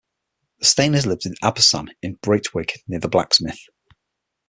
The 0.57 0.65
Stainers 0.65 1.05
lived 1.05 1.27
in 1.27 1.35
Absam 1.43 1.89
in 2.01 2.17
"Breitweg" 2.23 2.71
near 2.87 2.99
the 2.99 3.07
blacksmith. 3.07 3.59